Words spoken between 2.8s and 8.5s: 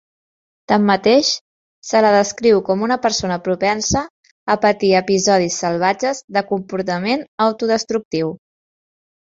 una persona propensa a patir episodis salvatges de comportament autodestructiu.